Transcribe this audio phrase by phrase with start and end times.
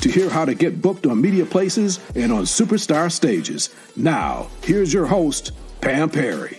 [0.00, 3.74] to hear how to get booked on media places and on superstar stages.
[3.96, 6.58] Now, here's your host, Pam Perry.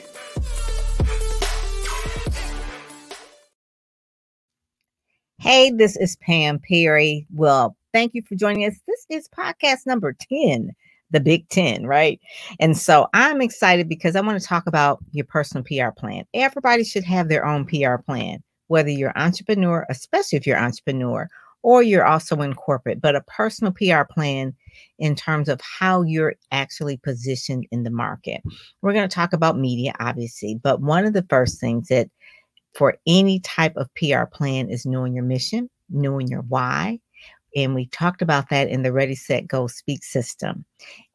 [5.39, 7.25] Hey, this is Pam Perry.
[7.33, 8.75] Well, thank you for joining us.
[8.87, 10.71] This is podcast number 10,
[11.11, 12.19] the Big 10, right?
[12.59, 16.25] And so I'm excited because I want to talk about your personal PR plan.
[16.33, 21.29] Everybody should have their own PR plan, whether you're entrepreneur, especially if you're entrepreneur,
[21.61, 24.53] or you're also in corporate, but a personal PR plan
[24.97, 28.41] in terms of how you're actually positioned in the market.
[28.81, 32.09] We're going to talk about media, obviously, but one of the first things that
[32.75, 36.99] for any type of PR plan is knowing your mission, knowing your why.
[37.55, 40.65] And we talked about that in the Ready, Set, Go Speak system.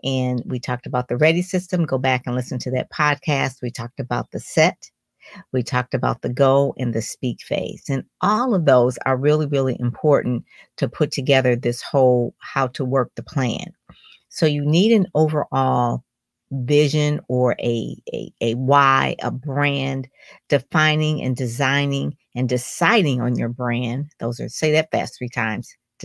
[0.02, 1.86] And we talked about the Ready system.
[1.86, 3.62] Go back and listen to that podcast.
[3.62, 4.90] We talked about the set,
[5.52, 7.84] we talked about the go and the speak phase.
[7.88, 10.44] And all of those are really, really important
[10.76, 13.72] to put together this whole how to work the plan.
[14.28, 16.04] So you need an overall
[16.50, 20.08] vision or a, a, a why, a brand,
[20.48, 24.10] defining and designing and deciding on your brand.
[24.18, 25.74] Those are say that fast three times.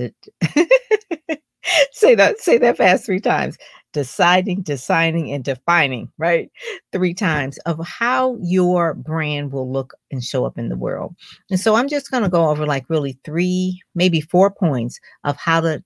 [1.92, 3.58] say that, say that fast three times
[3.94, 6.52] deciding, designing, and defining, right?
[6.92, 11.16] Three times of how your brand will look and show up in the world.
[11.50, 15.38] And so I'm just going to go over like really three, maybe four points of
[15.38, 15.84] how to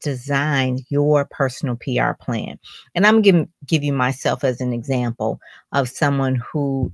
[0.00, 2.58] design your personal PR plan.
[2.94, 5.40] And I'm going to give you myself as an example
[5.72, 6.92] of someone who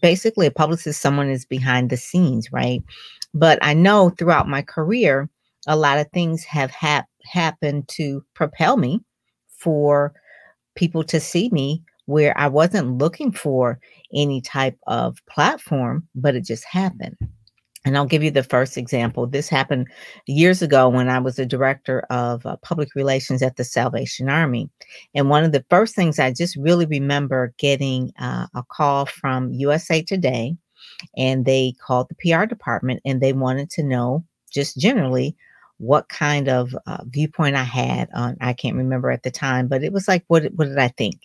[0.00, 2.82] basically a publicist, someone is behind the scenes, right?
[3.34, 5.28] But I know throughout my career,
[5.66, 9.00] a lot of things have hap- happened to propel me
[9.58, 10.14] for
[10.74, 13.78] people to see me where I wasn't looking for
[14.14, 17.16] any type of platform, but it just happened.
[17.84, 19.26] And I'll give you the first example.
[19.26, 19.88] This happened
[20.26, 24.68] years ago when I was the director of uh, public relations at the Salvation Army.
[25.14, 29.52] And one of the first things I just really remember getting uh, a call from
[29.52, 30.56] USA Today,
[31.16, 35.36] and they called the PR department and they wanted to know just generally
[35.78, 39.82] what kind of uh, viewpoint I had on, I can't remember at the time, but
[39.82, 41.16] it was like, what, what did I think?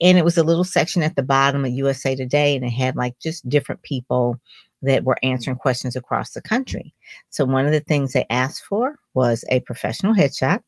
[0.00, 2.96] And it was a little section at the bottom of USA Today, and it had
[2.96, 4.40] like just different people
[4.82, 6.94] that were answering questions across the country.
[7.28, 10.62] So one of the things they asked for was a professional headshot,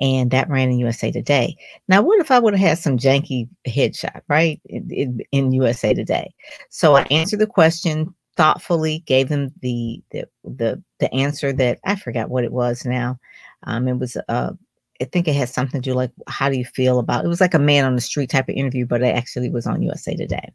[0.00, 1.56] and that ran in USA Today.
[1.88, 5.92] Now, what if I would have had some janky headshot, right, in, in, in USA
[5.92, 6.32] Today?
[6.70, 11.94] So I answered the question thoughtfully gave them the the the, the answer that I
[11.94, 13.18] forgot what it was now.
[13.64, 14.52] Um, it was uh,
[14.98, 17.42] I think it had something to do like how do you feel about it was
[17.42, 20.16] like a man on the street type of interview, but it actually was on USA
[20.16, 20.50] Today.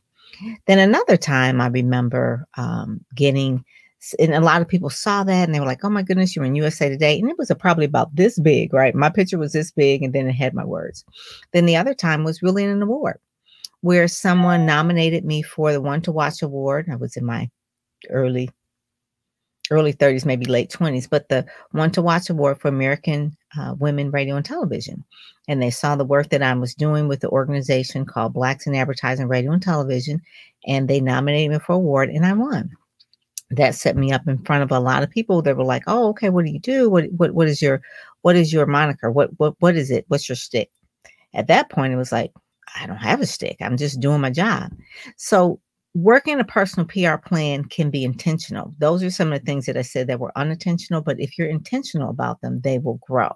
[0.66, 3.64] Then another time I remember um, getting
[4.18, 6.44] and a lot of people saw that and they were like, "Oh my goodness, you're
[6.46, 8.96] in USA Today," and it was a, probably about this big, right?
[8.96, 11.06] My picture was this big, and then it had my words.
[11.54, 13.20] Then the other time was really an award
[13.82, 16.88] where someone nominated me for the One to Watch Award.
[16.92, 17.52] I was in my
[18.10, 18.50] early
[19.72, 24.12] early 30s, maybe late 20s, but the One to Watch Award for American uh, Women
[24.12, 25.04] Radio and Television.
[25.48, 28.76] And they saw the work that I was doing with the organization called Blacks in
[28.76, 30.22] Advertising, Radio and Television,
[30.68, 32.70] and they nominated me for award, and I won.
[33.52, 36.10] That set me up in front of a lot of people that were like, "Oh,
[36.10, 36.90] okay, what do you do?
[36.90, 37.82] What what what is your
[38.24, 39.12] what is your moniker?
[39.12, 40.06] What what what is it?
[40.08, 40.72] What's your stick?"
[41.36, 42.32] At that point, it was like,
[42.76, 43.58] I don't have a stick.
[43.62, 44.72] I'm just doing my job.
[45.16, 45.60] So
[45.96, 48.74] working a personal PR plan can be intentional.
[48.78, 51.48] Those are some of the things that I said that were unintentional, but if you're
[51.48, 53.32] intentional about them, they will grow.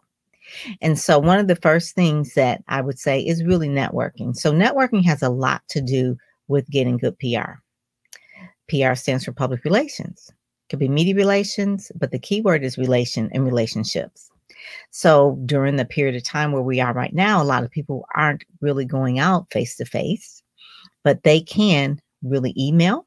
[0.82, 4.36] And so, one of the first things that I would say is really networking.
[4.36, 6.18] So, networking has a lot to do
[6.48, 7.54] with getting good PR.
[8.68, 12.78] PR stands for public relations, it could be media relations, but the key word is
[12.78, 14.30] relation and relationships.
[14.90, 18.06] So, during the period of time where we are right now, a lot of people
[18.16, 20.42] aren't really going out face to face,
[21.04, 23.06] but they can really email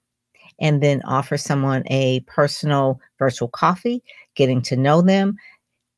[0.60, 4.02] and then offer someone a personal virtual coffee,
[4.34, 5.36] getting to know them,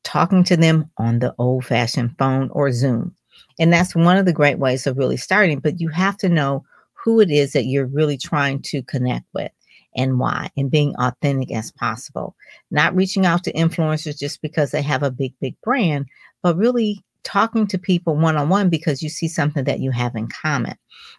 [0.03, 3.13] talking to them on the old fashioned phone or Zoom.
[3.59, 6.63] And that's one of the great ways of really starting, but you have to know
[6.93, 9.51] who it is that you're really trying to connect with
[9.95, 12.35] and why, and being authentic as possible.
[12.69, 16.07] Not reaching out to influencers just because they have a big, big brand,
[16.43, 20.15] but really talking to people one on one because you see something that you have
[20.15, 20.75] in common.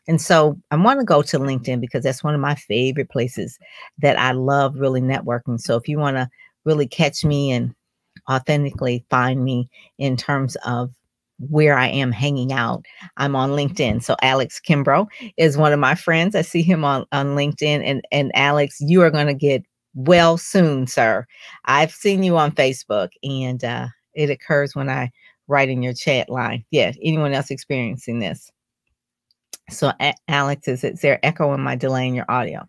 [0.08, 3.58] And so I want to go to LinkedIn because that's one of my favorite places
[3.98, 5.60] that I love really networking.
[5.60, 6.30] So if you want to
[6.64, 7.74] really catch me and
[8.30, 9.68] authentically find me
[9.98, 10.90] in terms of
[11.38, 12.84] where I am hanging out.
[13.18, 14.02] I'm on LinkedIn.
[14.02, 15.06] So Alex Kimbrough
[15.36, 16.34] is one of my friends.
[16.34, 17.82] I see him on, on LinkedIn.
[17.84, 19.62] And, and Alex, you are going to get
[19.94, 21.26] well soon, sir.
[21.66, 25.10] I've seen you on Facebook and uh, it occurs when I
[25.48, 26.64] write in your chat line.
[26.70, 28.50] Yeah, anyone else experiencing this?
[29.70, 32.60] So a- Alex, is, is there echo in my delay in your audio?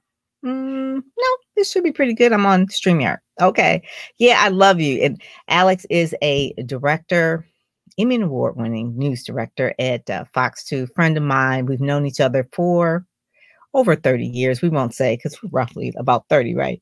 [0.46, 2.34] Mm, no, this should be pretty good.
[2.34, 3.18] I'm on StreamYard.
[3.42, 3.82] Okay.
[4.18, 5.02] Yeah, I love you.
[5.02, 7.46] And Alex is a director
[7.98, 11.66] Emmy Award winning news director at uh, Fox 2, friend of mine.
[11.66, 13.06] We've known each other for
[13.74, 14.62] over 30 years.
[14.62, 16.82] We won't say because we're roughly about 30, right?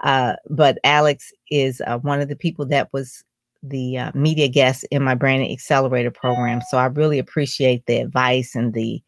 [0.00, 3.24] Uh, but Alex is uh, one of the people that was
[3.68, 6.60] the uh, media guest in my Branding Accelerator program.
[6.70, 9.02] So I really appreciate the advice and the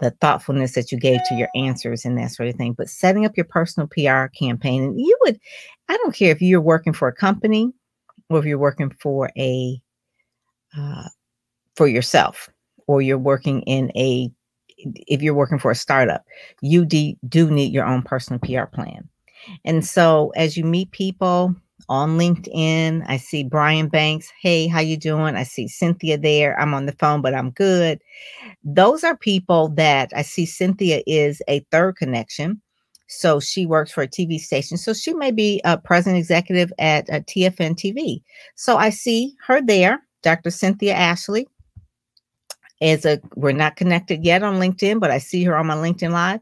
[0.00, 2.72] the thoughtfulness that you gave to your answers and that sort of thing.
[2.72, 5.38] But setting up your personal PR campaign, and you would,
[5.88, 7.70] I don't care if you're working for a company
[8.30, 9.80] or if you're working for a
[10.76, 11.08] uh,
[11.76, 12.48] for yourself
[12.86, 14.30] or you're working in a
[14.78, 16.24] if you're working for a startup
[16.60, 19.08] you de- do need your own personal pr plan
[19.64, 21.54] and so as you meet people
[21.88, 26.74] on linkedin i see brian banks hey how you doing i see cynthia there i'm
[26.74, 28.00] on the phone but i'm good
[28.64, 32.60] those are people that i see cynthia is a third connection
[33.08, 37.06] so she works for a tv station so she may be a president executive at
[37.08, 38.22] tfn tv
[38.54, 40.50] so i see her there Dr.
[40.50, 41.46] Cynthia Ashley
[42.80, 46.10] is a we're not connected yet on LinkedIn, but I see her on my LinkedIn
[46.10, 46.40] live.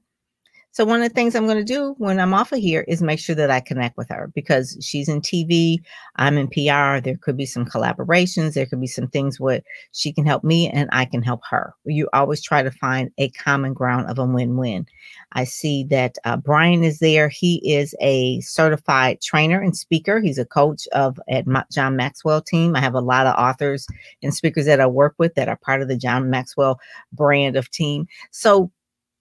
[0.72, 3.02] So one of the things I'm going to do when I'm off of here is
[3.02, 5.78] make sure that I connect with her because she's in TV,
[6.16, 7.02] I'm in PR.
[7.02, 8.54] There could be some collaborations.
[8.54, 9.62] There could be some things where
[9.92, 11.74] she can help me and I can help her.
[11.84, 14.86] You always try to find a common ground of a win-win.
[15.32, 17.28] I see that uh, Brian is there.
[17.28, 20.20] He is a certified trainer and speaker.
[20.20, 22.76] He's a coach of at John Maxwell team.
[22.76, 23.88] I have a lot of authors
[24.22, 26.78] and speakers that I work with that are part of the John Maxwell
[27.12, 28.06] brand of team.
[28.30, 28.70] So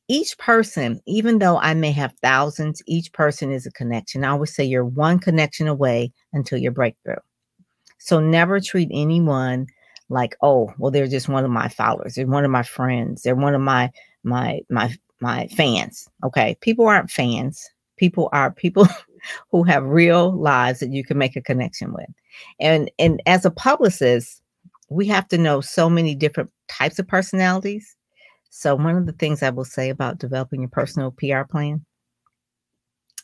[0.10, 4.24] each person, even though I may have thousands, each person is a connection.
[4.24, 7.16] I always say you're one connection away until your breakthrough.
[8.00, 9.68] So never treat anyone
[10.10, 12.16] like, oh, well, they're just one of my followers.
[12.16, 13.22] They're one of my friends.
[13.22, 13.92] They're one of my
[14.24, 16.10] my my my fans.
[16.24, 16.58] Okay.
[16.62, 17.70] People aren't fans.
[17.98, 18.88] People are people
[19.52, 22.10] who have real lives that you can make a connection with.
[22.60, 24.42] And and as a publicist,
[24.90, 27.96] we have to know so many different types of personalities
[28.50, 31.86] so, one of the things I will say about developing your personal PR plan,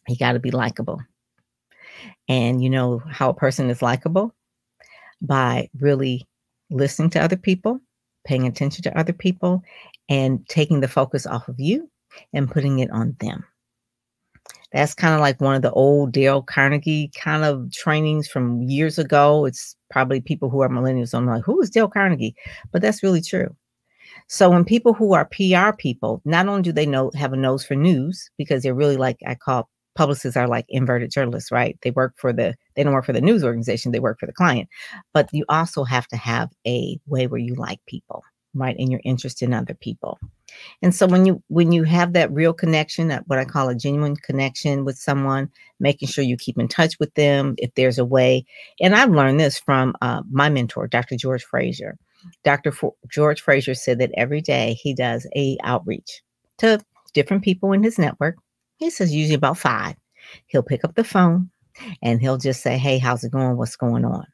[0.07, 1.01] you got to be likable.
[2.27, 4.33] And you know how a person is likable?
[5.21, 6.27] By really
[6.69, 7.79] listening to other people,
[8.25, 9.63] paying attention to other people,
[10.09, 11.89] and taking the focus off of you
[12.33, 13.43] and putting it on them.
[14.71, 18.99] That's kind of like one of the old Dale Carnegie kind of trainings from years
[18.99, 19.45] ago.
[19.45, 21.13] It's probably people who are millennials.
[21.13, 22.35] I'm like, who is Dale Carnegie?
[22.71, 23.55] But that's really true.
[24.27, 27.65] So when people who are PR people, not only do they know have a nose
[27.65, 31.77] for news because they're really like I call publicists are like inverted journalists, right?
[31.81, 34.33] They work for the they don't work for the news organization, they work for the
[34.33, 34.69] client.
[35.13, 38.75] But you also have to have a way where you like people, right?
[38.77, 40.19] And you're interested in other people.
[40.81, 43.75] And so when you when you have that real connection, that what I call a
[43.75, 48.05] genuine connection with someone, making sure you keep in touch with them if there's a
[48.05, 48.45] way.
[48.79, 51.15] And I've learned this from uh, my mentor, Dr.
[51.15, 51.97] George Fraser.
[52.43, 52.73] Dr.
[53.09, 56.21] George Fraser said that every day he does a outreach
[56.59, 56.79] to
[57.13, 58.35] different people in his network.
[58.77, 59.95] He says usually about five.
[60.47, 61.49] He'll pick up the phone
[62.01, 63.57] and he'll just say, Hey, how's it going?
[63.57, 64.25] What's going on?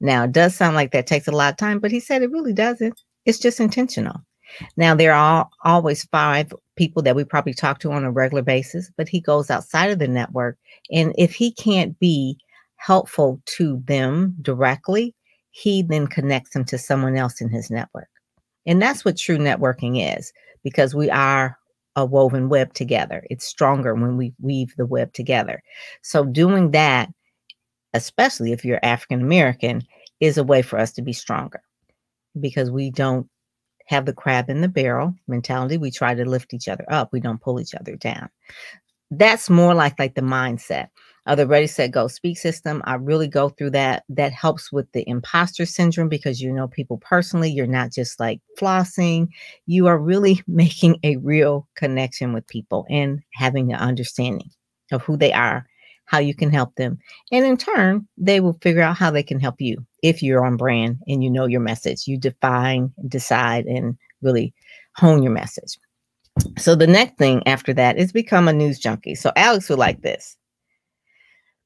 [0.00, 2.30] Now, it does sound like that takes a lot of time, but he said it
[2.30, 3.00] really doesn't.
[3.24, 4.20] It's just intentional.
[4.76, 8.90] Now, there are always five people that we probably talk to on a regular basis,
[8.96, 10.58] but he goes outside of the network.
[10.92, 12.36] And if he can't be
[12.76, 15.14] helpful to them directly,
[15.56, 18.08] he then connects them to someone else in his network.
[18.66, 20.32] And that's what true networking is
[20.64, 21.56] because we are
[21.94, 23.24] a woven web together.
[23.30, 25.62] It's stronger when we weave the web together.
[26.02, 27.08] So, doing that,
[27.92, 29.82] especially if you're African American,
[30.18, 31.62] is a way for us to be stronger
[32.40, 33.28] because we don't
[33.86, 35.76] have the crab in the barrel mentality.
[35.78, 38.28] We try to lift each other up, we don't pull each other down.
[39.12, 40.88] That's more like like the mindset
[41.26, 42.82] uh, the Ready, Set, Go Speak system.
[42.84, 44.04] I really go through that.
[44.08, 47.50] That helps with the imposter syndrome because you know people personally.
[47.50, 49.28] You're not just like flossing.
[49.66, 54.50] You are really making a real connection with people and having an understanding
[54.92, 55.66] of who they are,
[56.04, 56.98] how you can help them.
[57.32, 60.58] And in turn, they will figure out how they can help you if you're on
[60.58, 62.06] brand and you know your message.
[62.06, 64.52] You define, decide, and really
[64.96, 65.78] hone your message.
[66.58, 69.14] So the next thing after that is become a news junkie.
[69.14, 70.36] So Alex would like this.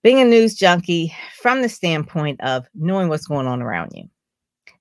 [0.05, 4.09] Being a news junkie from the standpoint of knowing what's going on around you.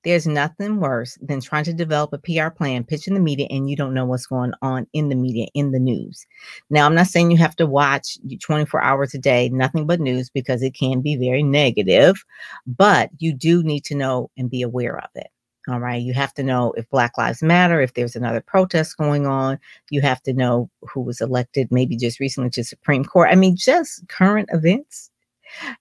[0.03, 3.75] There's nothing worse than trying to develop a PR plan, pitching the media, and you
[3.75, 6.25] don't know what's going on in the media, in the news.
[6.69, 10.29] Now, I'm not saying you have to watch 24 hours a day, nothing but news,
[10.29, 12.23] because it can be very negative,
[12.67, 15.27] but you do need to know and be aware of it.
[15.67, 16.01] All right.
[16.01, 19.59] You have to know if Black Lives Matter, if there's another protest going on.
[19.89, 23.29] You have to know who was elected, maybe just recently to Supreme Court.
[23.29, 25.11] I mean, just current events.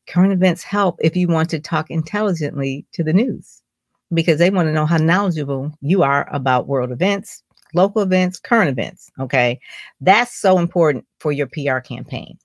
[0.09, 3.63] Current events help if you want to talk intelligently to the news
[4.13, 7.43] because they want to know how knowledgeable you are about world events,
[7.75, 9.11] local events, current events.
[9.21, 9.59] Okay.
[10.01, 12.39] That's so important for your PR campaign.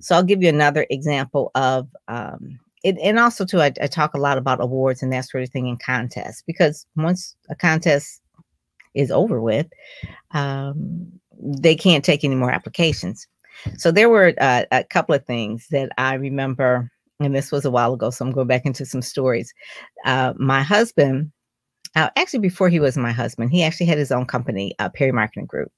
[0.00, 4.14] So I'll give you another example of, um, it, and also too, I, I talk
[4.14, 8.20] a lot about awards and that sort of thing in contests because once a contest
[8.94, 9.66] is over with,
[10.32, 13.26] um, they can't take any more applications.
[13.76, 17.70] So there were uh, a couple of things that I remember and this was a
[17.70, 19.52] while ago, so I'm going back into some stories.
[20.04, 21.32] Uh, my husband,
[21.96, 25.12] uh, actually, before he was my husband, he actually had his own company, uh, Perry
[25.12, 25.72] Marketing Group,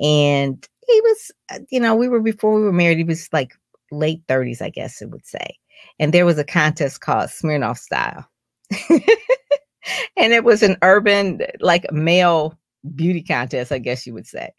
[0.00, 2.98] and he was, uh, you know, we were before we were married.
[2.98, 3.52] He was like
[3.90, 5.58] late 30s, I guess it would say,
[5.98, 8.28] and there was a contest called Smirnoff Style,
[8.90, 12.58] and it was an urban, like male
[12.94, 14.50] beauty contest, I guess you would say,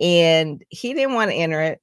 [0.00, 1.80] and he didn't want to enter it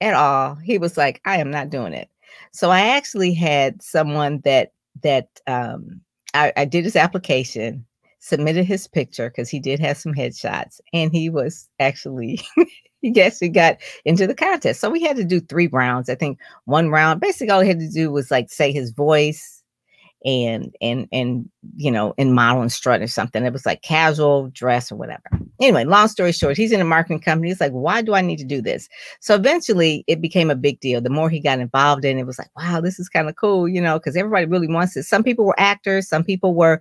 [0.00, 0.54] at all.
[0.56, 2.08] He was like, "I am not doing it."
[2.52, 4.72] So I actually had someone that
[5.02, 6.00] that um,
[6.34, 7.86] I, I did his application,
[8.28, 12.40] submitted his picture because he did have some headshots, and he was actually
[13.02, 14.80] he actually got into the contest.
[14.80, 16.08] So we had to do three rounds.
[16.08, 19.58] I think one round, basically all he had to do was like say his voice
[20.24, 23.44] and and and you know in model and strut or something.
[23.44, 25.22] It was like casual dress or whatever.
[25.60, 27.48] Anyway long story short he's in a marketing company.
[27.48, 28.88] He's like why do i need to do this?
[29.20, 31.00] So eventually it became a big deal.
[31.00, 33.68] The more he got involved in it was like wow this is kind of cool
[33.68, 35.04] you know because everybody really wants it.
[35.04, 36.80] Some people were actors some people were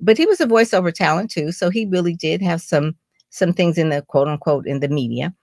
[0.00, 2.94] but he was a voiceover talent too so he really did have some
[3.30, 5.34] some things in the quote unquote in the media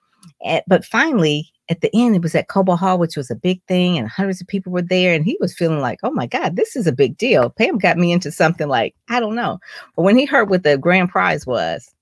[0.44, 3.62] and, but finally at the end, it was at Cobo Hall, which was a big
[3.68, 5.12] thing, and hundreds of people were there.
[5.12, 7.50] And he was feeling like, oh my God, this is a big deal.
[7.50, 9.58] Pam got me into something like, I don't know.
[9.94, 11.94] But when he heard what the grand prize was,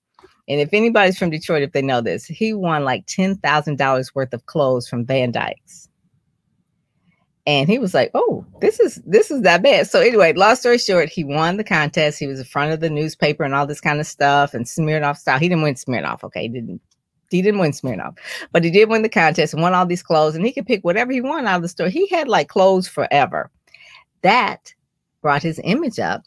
[0.49, 4.45] and if anybody's from Detroit, if they know this, he won like $10,000 worth of
[4.45, 5.89] clothes from Van Dyke's.
[7.47, 10.77] And he was like, "Oh, this is this is that bad." So anyway, long story
[10.77, 12.19] short, he won the contest.
[12.19, 15.17] He was in front of the newspaper and all this kind of stuff, and Smirnoff
[15.17, 15.39] style.
[15.39, 16.23] He didn't win Smirnoff.
[16.25, 16.81] Okay, he didn't
[17.31, 18.17] he didn't win Smirnoff,
[18.51, 20.83] but he did win the contest and won all these clothes, and he could pick
[20.83, 21.89] whatever he wanted out of the store.
[21.89, 23.49] He had like clothes forever.
[24.23, 24.73] That
[25.21, 26.23] brought his image up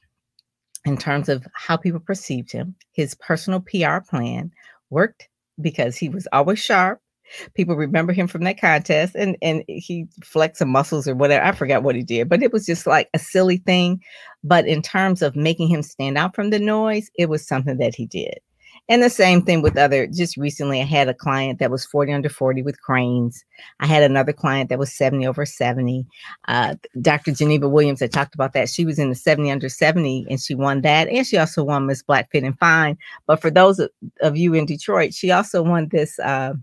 [0.86, 2.74] in terms of how people perceived him.
[2.92, 4.52] His personal PR plan
[4.88, 5.28] worked
[5.60, 7.00] because he was always sharp.
[7.54, 11.44] People remember him from that contest, and and he flexed some muscles or whatever.
[11.44, 14.00] I forgot what he did, but it was just like a silly thing.
[14.42, 17.94] But in terms of making him stand out from the noise, it was something that
[17.94, 18.38] he did.
[18.90, 22.12] And the same thing with other, just recently, I had a client that was 40
[22.12, 23.44] under 40 with Crain's.
[23.78, 26.04] I had another client that was 70 over 70.
[26.48, 27.30] Uh, Dr.
[27.30, 28.68] Geneva Williams, had talked about that.
[28.68, 31.06] She was in the 70 under 70 and she won that.
[31.08, 32.98] And she also won Miss Black Fit and Fine.
[33.28, 33.78] But for those
[34.22, 36.18] of, you in Detroit, she also won this.
[36.18, 36.54] Uh,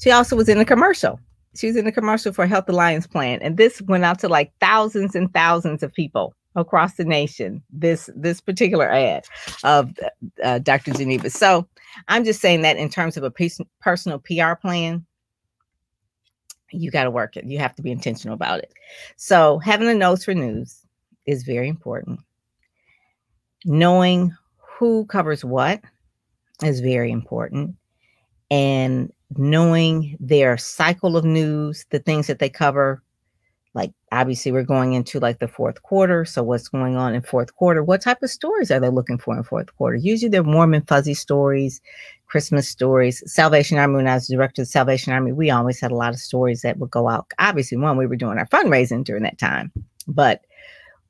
[0.00, 1.20] she also was in a commercial.
[1.54, 3.40] She was in a commercial for Health Alliance Plan.
[3.40, 8.08] And this went out to like thousands and thousands of people across the nation this
[8.16, 9.26] this particular ad
[9.62, 9.92] of
[10.42, 10.92] uh, Dr.
[10.92, 11.30] Geneva.
[11.30, 11.68] So
[12.08, 13.30] I'm just saying that in terms of a
[13.80, 15.04] personal PR plan,
[16.72, 17.44] you got to work it.
[17.44, 18.72] You have to be intentional about it.
[19.16, 20.84] So having a nose for news
[21.26, 22.20] is very important.
[23.64, 25.80] Knowing who covers what
[26.62, 27.76] is very important.
[28.50, 33.02] And knowing their cycle of news, the things that they cover.
[33.74, 36.24] Like obviously we're going into like the fourth quarter.
[36.24, 37.82] So what's going on in fourth quarter?
[37.82, 39.96] What type of stories are they looking for in fourth quarter?
[39.96, 41.80] Usually they're warm and fuzzy stories
[42.26, 43.22] christmas stories.
[43.32, 46.12] Salvation army when i was director of the salvation army we always had a lot
[46.12, 47.26] of stories that would go out.
[47.38, 49.72] Obviously one we were doing our fundraising during that time
[50.08, 50.42] but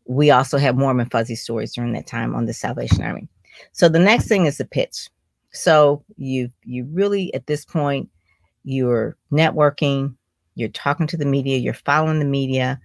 [0.07, 3.29] we also had warm and fuzzy stories during that time on the salvation army.
[3.73, 5.09] So the next thing is the pitch
[5.57, 8.09] so you you really at this point
[8.65, 10.15] you're networking
[10.57, 12.81] you're talking to the media, you're following the media,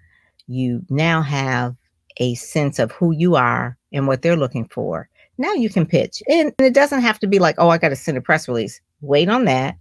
[0.48, 1.76] you now have
[2.18, 5.10] a sense of who you are and what they're looking for.
[5.38, 6.22] Now you can pitch.
[6.28, 8.80] And it doesn't have to be like, oh, I got to send a press release.
[9.00, 9.78] Wait on that.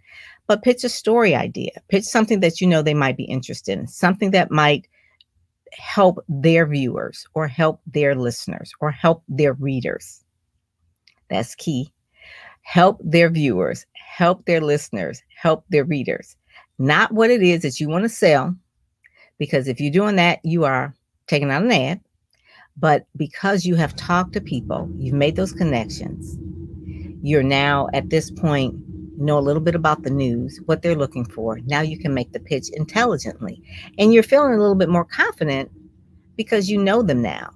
[0.46, 1.70] but pitch a story idea.
[1.88, 4.88] Pitch something that you know they might be interested in, something that might
[5.72, 10.24] help their viewers or help their listeners or help their readers.
[11.28, 11.92] That's key.
[12.62, 16.36] Help their viewers, help their listeners, help their readers.
[16.78, 18.54] Not what it is that you want to sell,
[19.38, 20.94] because if you're doing that, you are
[21.26, 22.00] taking out an ad.
[22.76, 26.38] But because you have talked to people, you've made those connections,
[27.22, 28.74] you're now at this point
[29.20, 31.60] know a little bit about the news, what they're looking for.
[31.66, 33.62] Now you can make the pitch intelligently.
[33.98, 35.70] And you're feeling a little bit more confident
[36.36, 37.50] because you know them now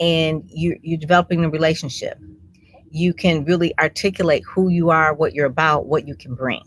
[0.00, 2.18] and you're, you're developing a relationship.
[2.94, 6.62] You can really articulate who you are, what you're about, what you can bring,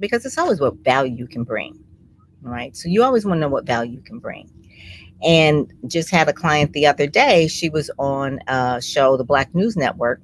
[0.00, 1.78] because it's always what value you can bring,
[2.42, 2.76] right?
[2.76, 4.50] So you always want to know what value you can bring.
[5.22, 9.54] And just had a client the other day, she was on a show, the Black
[9.54, 10.20] News Network,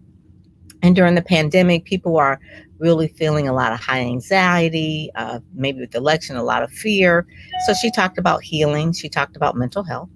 [0.82, 2.40] and during the pandemic, people are
[2.78, 6.72] really feeling a lot of high anxiety, uh, maybe with the election, a lot of
[6.72, 7.26] fear.
[7.66, 8.92] So she talked about healing.
[8.92, 10.10] She talked about mental health,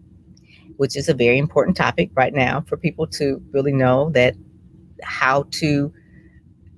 [0.76, 4.34] which is a very important topic right now for people to really know that
[5.02, 5.92] how to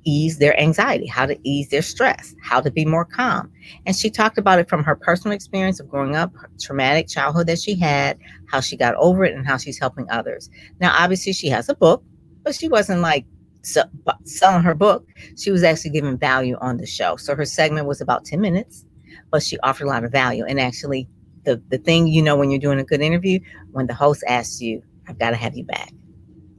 [0.05, 3.51] ease their anxiety, how to ease their stress, how to be more calm.
[3.87, 7.61] And she talked about it from her personal experience of growing up, traumatic childhood that
[7.61, 8.19] she had,
[8.51, 10.51] how she got over it, and how she's helping others.
[10.81, 12.03] Now, obviously, she has a book,
[12.43, 13.25] but she wasn't like
[13.63, 17.17] selling her book, she was actually giving value on the show.
[17.17, 18.85] So her segment was about 10 minutes,
[19.31, 20.45] but she offered a lot of value.
[20.45, 21.09] And actually,
[21.45, 23.41] the, the thing you know when you're doing a good interview,
[23.73, 25.93] when the host asks you, I've got to have you back.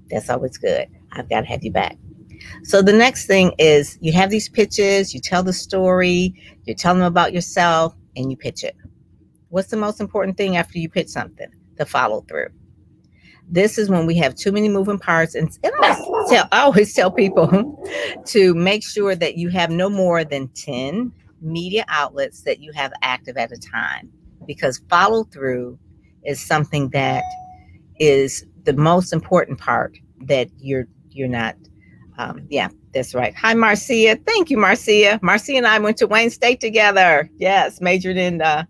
[0.10, 0.88] That's always good.
[1.14, 1.98] I've got to have you back.
[2.64, 6.34] So the next thing is you have these pitches, you tell the story,
[6.66, 8.76] you tell them about yourself, and you pitch it.
[9.50, 11.48] What's the most important thing after you pitch something?
[11.78, 12.50] The follow through.
[13.50, 15.36] This is when we have too many moving parts.
[15.36, 17.84] And, and I, always tell, I always tell people
[18.26, 22.94] to make sure that you have no more than 10 media outlets that you have
[23.02, 24.10] active at a time
[24.48, 25.78] because follow through
[26.24, 27.24] is something that
[28.00, 31.56] is the most important part that you're you're not
[32.18, 36.30] um, yeah that's right hi marcia thank you marcia marcia and i went to wayne
[36.30, 38.64] state together yes majored in uh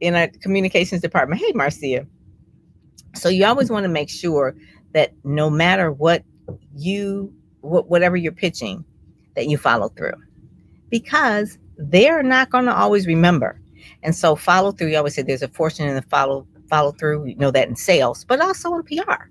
[0.00, 2.06] in a communications department hey marcia
[3.14, 4.56] so you always want to make sure
[4.92, 6.24] that no matter what
[6.74, 8.84] you what, whatever you're pitching,
[9.36, 10.14] that you follow through.
[10.90, 13.60] Because they're not going to always remember.
[14.02, 17.26] And so follow through, you always say there's a fortune in the follow follow through.
[17.26, 19.24] You know that in sales, but also in PR.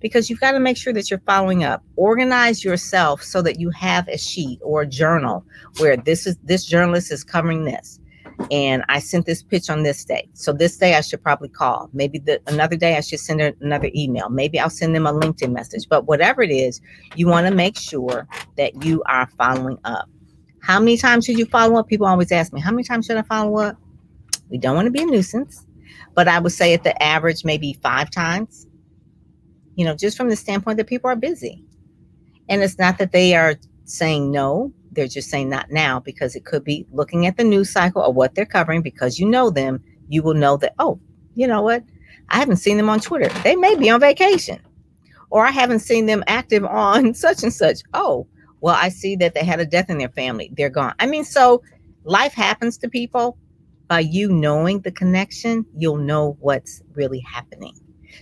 [0.00, 1.82] Because you've got to make sure that you're following up.
[1.96, 5.44] Organize yourself so that you have a sheet or a journal
[5.78, 7.98] where this is this journalist is covering this
[8.50, 10.28] and I sent this pitch on this day.
[10.34, 11.90] So this day I should probably call.
[11.92, 14.28] Maybe the another day I should send another email.
[14.28, 15.88] Maybe I'll send them a LinkedIn message.
[15.88, 16.80] But whatever it is,
[17.16, 20.08] you want to make sure that you are following up.
[20.60, 21.88] How many times should you follow up?
[21.88, 23.76] People always ask me, how many times should I follow up?
[24.50, 25.66] We don't want to be a nuisance,
[26.14, 28.66] but I would say at the average, maybe five times.
[29.78, 31.64] You know, just from the standpoint that people are busy.
[32.48, 36.44] And it's not that they are saying no, they're just saying not now because it
[36.44, 39.80] could be looking at the news cycle or what they're covering because you know them.
[40.08, 40.98] You will know that, oh,
[41.36, 41.84] you know what?
[42.30, 43.28] I haven't seen them on Twitter.
[43.44, 44.58] They may be on vacation.
[45.30, 47.78] Or I haven't seen them active on such and such.
[47.94, 48.26] Oh,
[48.60, 50.50] well, I see that they had a death in their family.
[50.56, 50.94] They're gone.
[50.98, 51.62] I mean, so
[52.02, 53.38] life happens to people.
[53.86, 57.78] By you knowing the connection, you'll know what's really happening.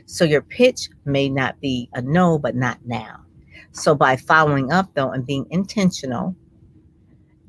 [0.07, 3.21] So your pitch may not be a no, but not now.
[3.73, 6.35] So by following up though and being intentional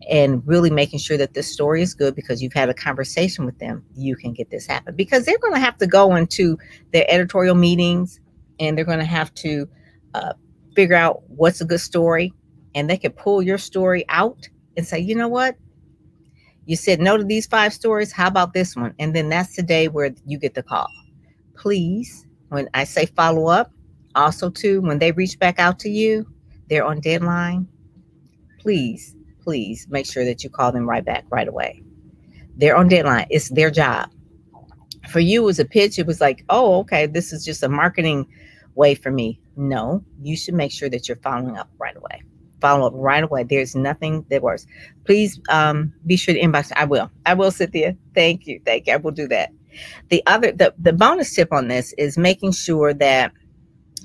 [0.10, 3.60] and really making sure that this story is good because you've had a conversation with
[3.60, 4.96] them, you can get this happen.
[4.96, 6.58] Because they're going to have to go into
[6.94, 8.20] their editorial meetings
[8.60, 9.68] and they're going to have to
[10.14, 10.34] uh,
[10.76, 12.34] figure out what's a good story.
[12.76, 15.56] And they can pull your story out and say, you know what?
[16.66, 18.12] You said no to these five stories.
[18.12, 18.94] How about this one?
[19.00, 20.90] And then that's the day where you get the call.
[21.56, 23.72] Please, when I say follow up,
[24.16, 26.26] also too, when they reach back out to you,
[26.70, 27.68] they're on deadline.
[28.60, 29.16] Please
[29.48, 31.82] please make sure that you call them right back right away.
[32.58, 33.28] They're on deadline.
[33.30, 34.10] It's their job.
[35.08, 38.28] For you as a pitch, it was like, oh, okay, this is just a marketing
[38.76, 39.40] way for me.
[39.56, 42.24] No, you should make sure that you're following up right away.
[42.60, 43.44] Follow up right away.
[43.44, 44.68] There's nothing that works.
[45.06, 46.74] Please um, be sure to inbox.
[46.76, 47.10] I will.
[47.26, 47.96] I will, Cynthia.
[48.14, 48.60] Thank you.
[48.66, 48.94] Thank you.
[48.96, 49.54] I will do that.
[50.10, 53.34] The other, the, the bonus tip on this is making sure that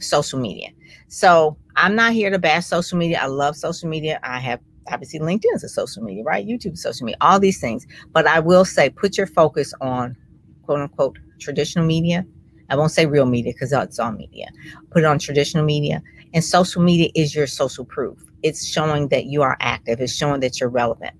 [0.00, 0.70] social media.
[1.08, 3.20] So I'm not here to bash social media.
[3.22, 4.20] I love social media.
[4.22, 6.46] I have obviously LinkedIn is a social media, right?
[6.46, 7.86] YouTube is social media, all these things.
[8.12, 10.16] But I will say put your focus on
[10.62, 12.26] quote unquote traditional media.
[12.70, 14.46] I won't say real media because it's all media.
[14.90, 16.02] Put it on traditional media.
[16.34, 18.18] And social media is your social proof.
[18.42, 21.14] It's showing that you are active, it's showing that you're relevant.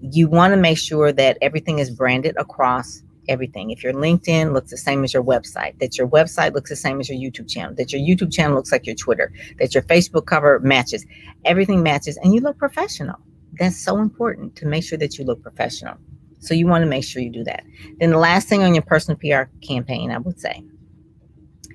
[0.00, 3.70] you want to make sure that everything is branded across everything.
[3.70, 7.00] If your LinkedIn looks the same as your website, that your website looks the same
[7.00, 10.26] as your YouTube channel, that your YouTube channel looks like your Twitter, that your Facebook
[10.26, 11.06] cover matches,
[11.44, 13.16] everything matches, and you look professional.
[13.58, 15.96] That's so important to make sure that you look professional.
[16.38, 17.64] So you want to make sure you do that.
[17.98, 20.64] Then the last thing on your personal PR campaign, I would say,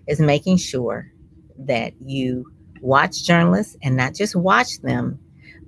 [0.07, 1.11] is making sure
[1.59, 5.19] that you watch journalists and not just watch them,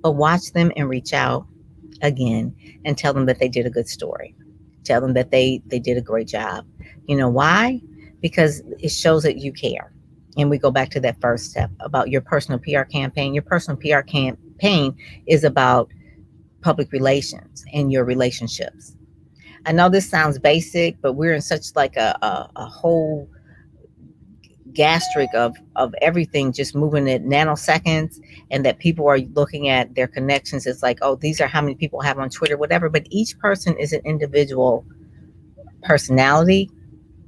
[0.02, 1.46] but watch them and reach out
[2.02, 4.34] again and tell them that they did a good story
[4.84, 6.66] tell them that they they did a great job.
[7.06, 7.80] You know why?
[8.20, 9.92] Because it shows that you care.
[10.36, 13.34] And we go back to that first step about your personal pr campaign.
[13.34, 15.90] Your personal pr campaign is about
[16.60, 18.96] public relations and your relationships.
[19.66, 23.28] I know this sounds basic but we're in such like a, a, a whole
[24.74, 30.06] gastric of of everything just moving at nanoseconds and that people are looking at their
[30.08, 30.66] connections.
[30.66, 32.88] It's like oh these are how many people have on twitter whatever.
[32.88, 34.84] But each person is an individual
[35.82, 36.70] personality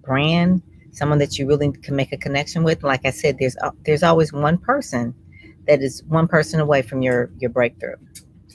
[0.03, 2.83] brand someone that you really can make a connection with.
[2.83, 5.15] Like i said there's uh, there's always one person
[5.67, 7.97] that is one person away from your your breakthrough.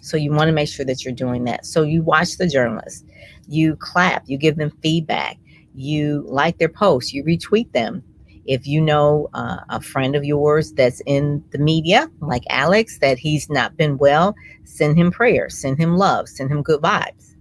[0.02, 1.65] So you want to make sure that you're doing that.
[1.65, 3.04] So you watch the journalists.
[3.47, 4.23] You clap.
[4.28, 5.38] You give them feedback.
[5.76, 7.13] You like their posts.
[7.13, 8.04] You retweet them
[8.47, 13.17] if you know uh, a friend of yours that's in the media, like Alex, that
[13.17, 17.36] he's not been well, send him prayers, send him love, send him good vibes.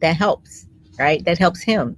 [0.00, 0.66] That helps,
[0.98, 1.24] right?
[1.24, 1.96] That helps him.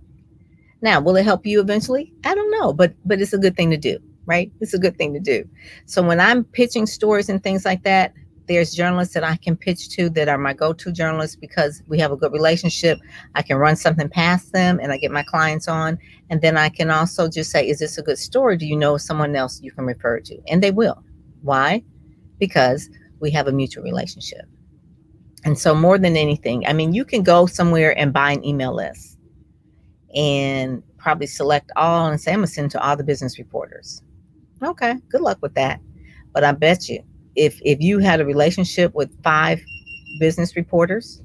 [0.83, 2.13] Now, will it help you eventually?
[2.25, 4.53] I don't know, but but it's a good thing to do, right?
[4.61, 5.49] It's a good thing to do.
[5.87, 8.13] So when I'm pitching stories and things like that,
[8.47, 12.13] there's journalists that I can pitch to that are my go-to journalists because we have
[12.13, 12.99] a good relationship.
[13.35, 15.99] I can run something past them and I get my clients on.
[16.31, 18.57] And then I can also just say, is this a good story?
[18.57, 20.39] Do you know someone else you can refer to?
[20.49, 21.03] And they will.
[21.43, 21.83] Why?
[22.39, 24.45] Because we have a mutual relationship.
[25.45, 28.75] And so more than anything, I mean, you can go somewhere and buy an email
[28.75, 29.19] list
[30.15, 34.03] and probably select all and say, I'm gonna send to all the business reporters.
[34.63, 35.81] Okay, good luck with that.
[36.33, 37.03] But I bet you
[37.37, 39.61] if if you had a relationship with five
[40.19, 41.23] business reporters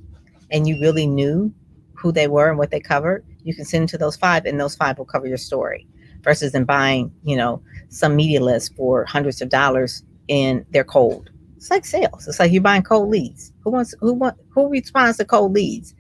[0.52, 1.54] and you really knew
[1.94, 4.76] who they were and what they covered, you can send to those five and those
[4.76, 5.88] five will cover your story
[6.22, 11.30] versus in buying, you know, some media list for hundreds of dollars and they're cold.
[11.58, 12.28] It's like sales.
[12.28, 13.52] It's like you're buying cold leads.
[13.64, 15.94] Who wants who want who responds to cold leads?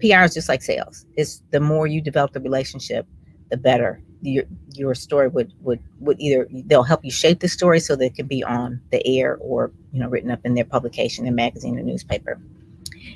[0.00, 1.06] PR is just like sales.
[1.16, 3.06] It's the more you develop the relationship,
[3.50, 7.78] the better your your story would would would either they'll help you shape the story
[7.78, 10.64] so that it can be on the air or you know written up in their
[10.64, 12.40] publication, their magazine, or newspaper.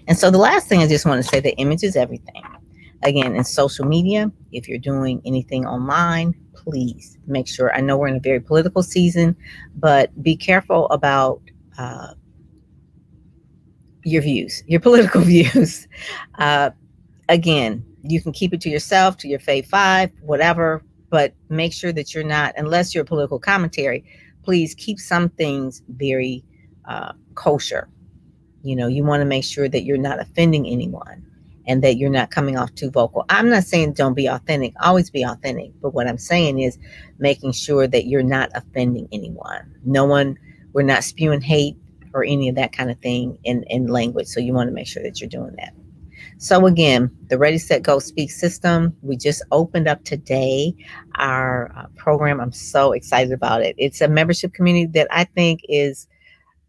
[0.07, 2.43] And so the last thing I just want to say, the image is everything.
[3.05, 7.75] Again, in social media, if you're doing anything online, please make sure.
[7.75, 9.37] I know we're in a very political season,
[9.77, 11.41] but be careful about
[11.79, 12.15] uh,
[14.05, 15.89] your views, your political views.
[16.39, 16.71] Uh,
[17.29, 21.93] again, you can keep it to yourself, to your fave five, whatever, but make sure
[21.93, 24.05] that you're not, unless you're a political commentary,
[24.43, 26.45] please keep some things very
[26.87, 27.89] uh, kosher.
[28.63, 31.25] You know, you want to make sure that you're not offending anyone
[31.67, 33.25] and that you're not coming off too vocal.
[33.29, 36.79] I'm not saying don't be authentic, always be authentic, but what I'm saying is
[37.19, 39.75] making sure that you're not offending anyone.
[39.85, 40.39] No one,
[40.73, 41.77] we're not spewing hate
[42.15, 44.27] or any of that kind of thing in, in language.
[44.27, 45.75] So you want to make sure that you're doing that.
[46.41, 50.73] So, again, the Ready, Set, Go Speak system, we just opened up today
[51.17, 52.41] our uh, program.
[52.41, 53.75] I'm so excited about it.
[53.77, 56.07] It's a membership community that I think is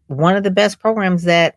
[0.08, 1.54] one of the best programs that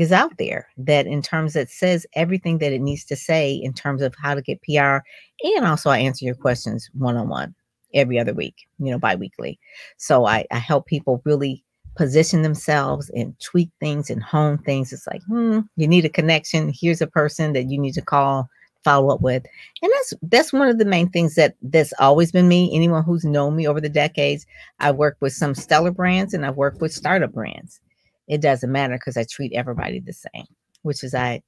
[0.00, 3.72] is out there that in terms that says everything that it needs to say in
[3.72, 4.98] terms of how to get PR
[5.42, 7.54] and also I answer your questions one on one
[7.94, 9.58] every other week, you know, bi-weekly.
[9.96, 11.64] So I, I help people really
[11.96, 14.92] position themselves and tweak things and hone things.
[14.92, 16.72] It's like, hmm, you need a connection.
[16.74, 18.48] Here's a person that you need to call,
[18.84, 19.44] follow up with.
[19.82, 22.70] And that's that's one of the main things that that's always been me.
[22.74, 24.46] Anyone who's known me over the decades,
[24.80, 27.80] I work with some stellar brands and I've worked with startup brands.
[28.28, 30.46] It doesn't matter because I treat everybody the same,
[30.82, 31.42] which is I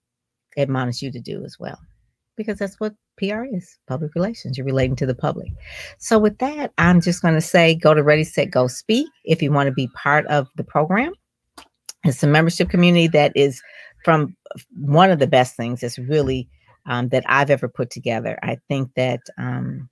[0.57, 1.79] admonish you to do as well
[2.39, 4.57] because that's what PR is public relations.
[4.57, 5.53] You're relating to the public.
[5.99, 9.43] So, with that, I'm just going to say go to Ready, Set, Go Speak if
[9.43, 11.13] you want to be part of the program.
[12.05, 13.61] It's a membership community that is
[14.05, 14.35] from
[14.75, 16.49] one of the best things that's really
[16.87, 18.39] um, that I've ever put together.
[18.43, 19.91] I think that um,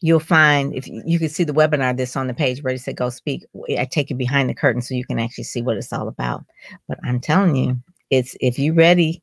[0.00, 3.08] you'll find if you, can see the webinar this on the page ready set go
[3.08, 3.44] speak
[3.78, 6.44] i take you behind the curtain so you can actually see what it's all about
[6.86, 7.80] but i'm telling you
[8.10, 9.22] it's if you're ready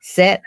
[0.00, 0.42] set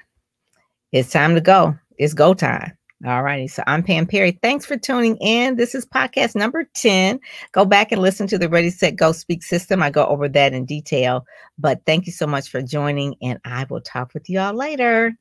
[0.92, 1.78] it's time to go.
[1.98, 2.78] It's go time.
[3.06, 3.48] All righty.
[3.48, 4.38] So I'm Pam Perry.
[4.44, 5.56] Thanks for tuning in.
[5.56, 7.20] This is podcast number 10.
[7.52, 9.82] Go back and listen to the Ready, Set, Go Speak system.
[9.82, 11.26] I go over that in detail.
[11.58, 15.16] But thank you so much for joining, and I will talk with you all later.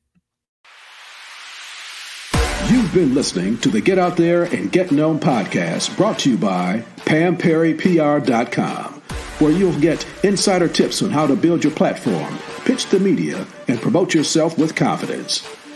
[2.69, 6.37] You've been listening to the Get Out There and Get Known podcast brought to you
[6.37, 8.93] by PamPerryPR.com,
[9.39, 13.81] where you'll get insider tips on how to build your platform, pitch the media, and
[13.81, 15.43] promote yourself with confidence.